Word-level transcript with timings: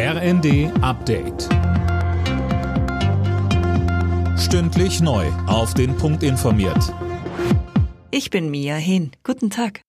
RND 0.00 0.70
Update. 0.80 1.48
Stündlich 4.38 5.00
neu. 5.00 5.26
Auf 5.48 5.74
den 5.74 5.96
Punkt 5.96 6.22
informiert. 6.22 6.94
Ich 8.12 8.30
bin 8.30 8.48
Mia 8.48 8.76
Hehn. 8.76 9.10
Guten 9.24 9.50
Tag. 9.50 9.80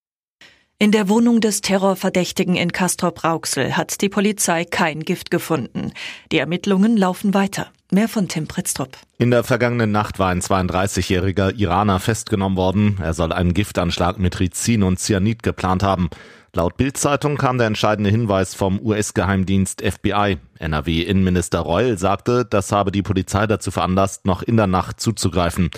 In 0.80 0.92
der 0.92 1.10
Wohnung 1.10 1.42
des 1.42 1.62
Terrorverdächtigen 1.62 2.56
in 2.56 2.72
Castrop-Rauxel 2.72 3.78
hat 3.78 4.02
die 4.02 4.10
Polizei 4.10 4.66
kein 4.66 5.02
Gift 5.02 5.30
gefunden. 5.30 5.92
Die 6.32 6.40
Ermittlungen 6.40 6.98
laufen 6.98 7.36
weiter. 7.36 7.68
Mehr 7.92 8.08
von 8.08 8.28
Tim 8.28 8.48
Pritztrup. 8.48 8.98
In 9.20 9.30
der 9.30 9.44
vergangenen 9.44 9.92
Nacht 9.92 10.18
war 10.18 10.30
ein 10.30 10.42
32-jähriger 10.42 11.54
Iraner 11.56 12.00
festgenommen 12.00 12.58
worden. 12.58 12.98
Er 13.00 13.14
soll 13.14 13.32
einen 13.32 13.54
Giftanschlag 13.54 14.18
mit 14.18 14.40
Rizin 14.40 14.82
und 14.82 15.00
Cyanid 15.00 15.44
geplant 15.44 15.84
haben. 15.84 16.10
Laut 16.54 16.78
Bild-Zeitung 16.78 17.38
kam 17.38 17.58
der 17.60 17.68
entscheidende 17.68 18.10
Hinweis 18.10 18.56
vom 18.56 18.80
US-Geheimdienst 18.82 19.82
FBI. 19.82 20.38
NRW-Innenminister 20.58 21.60
Reul 21.60 21.98
sagte, 21.98 22.44
das 22.44 22.72
habe 22.72 22.92
die 22.92 23.04
Polizei 23.04 23.46
dazu 23.46 23.70
veranlasst, 23.70 24.26
noch 24.26 24.42
in 24.42 24.58
der 24.58 24.68
Nacht 24.68 25.00
zuzugreifen. 25.00 25.70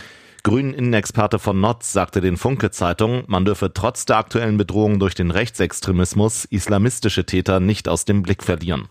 Grünen-Innenexperte 0.43 1.39
von 1.39 1.59
Notz 1.59 1.91
sagte 1.91 2.21
den 2.21 2.37
Funke-Zeitung, 2.37 3.23
man 3.27 3.45
dürfe 3.45 3.73
trotz 3.73 4.05
der 4.05 4.17
aktuellen 4.17 4.57
Bedrohung 4.57 4.99
durch 4.99 5.13
den 5.13 5.29
Rechtsextremismus 5.29 6.45
islamistische 6.45 7.25
Täter 7.25 7.59
nicht 7.59 7.87
aus 7.87 8.05
dem 8.05 8.23
Blick 8.23 8.41
verlieren. 8.41 8.87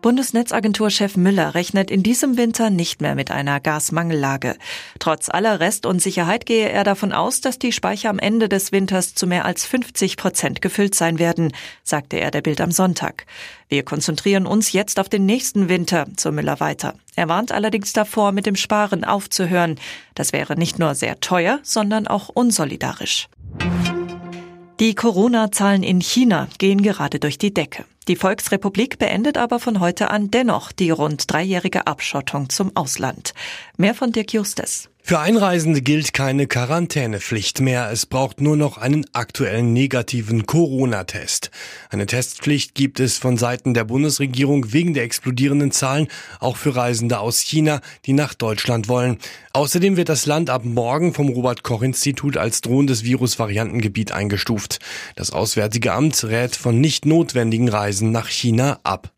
Bundesnetzagenturchef 0.00 1.16
Müller 1.16 1.54
rechnet 1.54 1.90
in 1.90 2.02
diesem 2.02 2.36
Winter 2.36 2.70
nicht 2.70 3.00
mehr 3.00 3.14
mit 3.14 3.30
einer 3.30 3.58
Gasmangellage. 3.58 4.56
Trotz 4.98 5.28
aller 5.28 5.58
Restunsicherheit 5.58 6.46
gehe 6.46 6.68
er 6.68 6.84
davon 6.84 7.12
aus, 7.12 7.40
dass 7.40 7.58
die 7.58 7.72
Speicher 7.72 8.10
am 8.10 8.18
Ende 8.18 8.48
des 8.48 8.70
Winters 8.70 9.14
zu 9.14 9.26
mehr 9.26 9.44
als 9.44 9.66
50 9.66 10.16
Prozent 10.16 10.62
gefüllt 10.62 10.94
sein 10.94 11.18
werden, 11.18 11.52
sagte 11.82 12.18
er 12.18 12.30
der 12.30 12.42
Bild 12.42 12.60
am 12.60 12.70
Sonntag. 12.70 13.26
Wir 13.68 13.82
konzentrieren 13.82 14.46
uns 14.46 14.72
jetzt 14.72 15.00
auf 15.00 15.08
den 15.08 15.26
nächsten 15.26 15.68
Winter, 15.68 16.06
so 16.16 16.30
Müller 16.30 16.60
weiter. 16.60 16.94
Er 17.16 17.28
warnt 17.28 17.50
allerdings 17.50 17.92
davor, 17.92 18.32
mit 18.32 18.46
dem 18.46 18.56
Sparen 18.56 19.04
aufzuhören. 19.04 19.80
Das 20.14 20.32
wäre 20.32 20.56
nicht 20.56 20.78
nur 20.78 20.94
sehr 20.94 21.20
teuer, 21.20 21.58
sondern 21.62 22.06
auch 22.06 22.28
unsolidarisch. 22.28 23.28
Die 24.78 24.94
Corona-Zahlen 24.94 25.82
in 25.82 26.00
China 26.00 26.46
gehen 26.58 26.82
gerade 26.82 27.18
durch 27.18 27.36
die 27.36 27.52
Decke. 27.52 27.84
Die 28.08 28.16
Volksrepublik 28.16 28.98
beendet 28.98 29.36
aber 29.36 29.60
von 29.60 29.80
heute 29.80 30.10
an 30.10 30.30
dennoch 30.30 30.72
die 30.72 30.90
rund 30.90 31.30
dreijährige 31.30 31.86
Abschottung 31.86 32.48
zum 32.48 32.74
Ausland. 32.74 33.34
Mehr 33.76 33.94
von 33.94 34.12
Dirk 34.12 34.32
Justes. 34.32 34.88
Für 35.08 35.20
Einreisende 35.20 35.80
gilt 35.80 36.12
keine 36.12 36.46
Quarantänepflicht 36.46 37.62
mehr. 37.62 37.90
Es 37.90 38.04
braucht 38.04 38.42
nur 38.42 38.58
noch 38.58 38.76
einen 38.76 39.06
aktuellen 39.14 39.72
negativen 39.72 40.44
Corona-Test. 40.44 41.50
Eine 41.88 42.04
Testpflicht 42.04 42.74
gibt 42.74 43.00
es 43.00 43.16
von 43.16 43.38
Seiten 43.38 43.72
der 43.72 43.84
Bundesregierung 43.84 44.70
wegen 44.74 44.92
der 44.92 45.04
explodierenden 45.04 45.72
Zahlen 45.72 46.08
auch 46.40 46.58
für 46.58 46.76
Reisende 46.76 47.20
aus 47.20 47.40
China, 47.40 47.80
die 48.04 48.12
nach 48.12 48.34
Deutschland 48.34 48.88
wollen. 48.88 49.16
Außerdem 49.54 49.96
wird 49.96 50.10
das 50.10 50.26
Land 50.26 50.50
ab 50.50 50.66
morgen 50.66 51.14
vom 51.14 51.30
Robert 51.30 51.62
Koch 51.62 51.80
Institut 51.80 52.36
als 52.36 52.60
drohendes 52.60 53.02
Virusvariantengebiet 53.02 54.12
eingestuft. 54.12 54.78
Das 55.16 55.30
Auswärtige 55.30 55.94
Amt 55.94 56.22
rät 56.24 56.54
von 56.54 56.82
nicht 56.82 57.06
notwendigen 57.06 57.68
Reisen 57.98 58.12
nach 58.12 58.28
China 58.28 58.78
ab. 58.84 59.12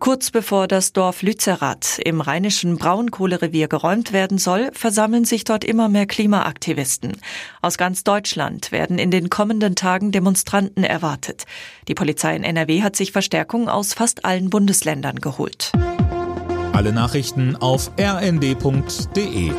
Kurz 0.00 0.30
bevor 0.30 0.66
das 0.66 0.92
Dorf 0.92 1.22
Lützerath 1.22 2.00
im 2.04 2.20
rheinischen 2.20 2.76
Braunkohlerevier 2.76 3.68
geräumt 3.68 4.12
werden 4.12 4.38
soll, 4.38 4.70
versammeln 4.72 5.24
sich 5.24 5.44
dort 5.44 5.64
immer 5.64 5.88
mehr 5.88 6.06
Klimaaktivisten. 6.06 7.16
Aus 7.62 7.78
ganz 7.78 8.04
Deutschland 8.04 8.72
werden 8.72 8.98
in 8.98 9.10
den 9.10 9.28
kommenden 9.28 9.76
Tagen 9.76 10.10
Demonstranten 10.10 10.82
erwartet. 10.82 11.44
Die 11.88 11.94
Polizei 11.94 12.34
in 12.34 12.42
NRW 12.42 12.82
hat 12.82 12.96
sich 12.96 13.12
Verstärkung 13.12 13.68
aus 13.68 13.92
fast 13.92 14.24
allen 14.24 14.50
Bundesländern 14.50 15.16
geholt. 15.20 15.72
Alle 16.72 16.92
Nachrichten 16.92 17.54
auf 17.56 17.90
rnd.de 18.00 19.52